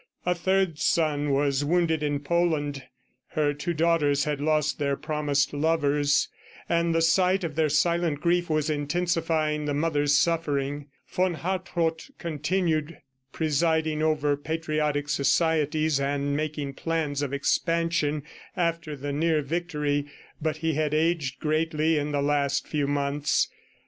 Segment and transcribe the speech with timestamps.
[0.25, 2.85] A third son was wounded in Poland.
[3.33, 6.27] Her two daughters had lost their promised lovers,
[6.67, 10.87] and the sight of their silent grief, was intensifying the mother's suffering.
[11.07, 12.97] Von Hartrott continued
[13.31, 18.23] presiding over patriotic societies and making plans of expansion
[18.57, 20.07] after the near victory,
[20.41, 23.49] but he had aged greatly in the last few months.